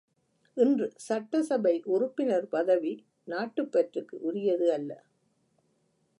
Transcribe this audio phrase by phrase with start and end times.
[0.57, 2.93] இன்று சட்டசபை உறுப்பினர் பதவி
[3.23, 4.91] நாட்டுப் பற்றுக்கு உரியது அல்ல.